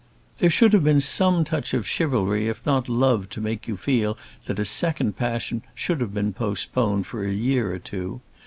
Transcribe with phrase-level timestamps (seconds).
[0.39, 3.77] "There should have been some touch of chivalry if not of love to make you
[3.77, 8.19] feel that a second passion should have been postponed for a year or two.